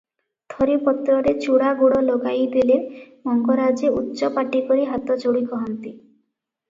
ଥରେ 0.53 0.77
ପତ୍ରରେ 0.85 1.33
ଚୂଡ଼ାଗୁଡ଼ 1.43 2.01
ଲଗାଇ 2.07 2.47
ଦେଲେ 2.55 2.77
ମଙ୍ଗରାଜେ 3.31 3.93
ଉଚ୍ଚପାଟିକରି 4.01 4.89
ହାତ 4.95 5.23
ଯୋଡ଼ି 5.25 5.45
କହନ୍ତି 5.55 5.97